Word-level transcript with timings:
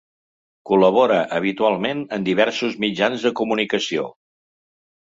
Col·labora 0.69 1.19
habitualment 1.41 2.03
en 2.19 2.27
diversos 2.31 2.81
mitjans 2.87 3.29
de 3.29 3.37
comunicació. 3.45 4.11